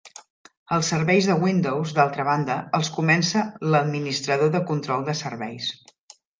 [0.77, 5.73] Els serveis de Windows, d'altra banda, els comença l'Administrador de control de serveis.